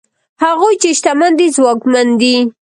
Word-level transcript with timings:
هغوی 0.43 0.73
چې 0.81 0.89
شتمن 0.97 1.31
دي 1.39 1.47
ځواکمن 1.55 2.07
دي؛ 2.21 2.35